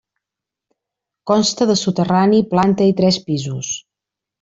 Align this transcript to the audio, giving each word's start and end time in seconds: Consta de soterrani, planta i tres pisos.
Consta 1.33 1.69
de 1.73 1.77
soterrani, 1.85 2.43
planta 2.57 2.93
i 2.95 3.01
tres 3.03 3.25
pisos. 3.31 3.75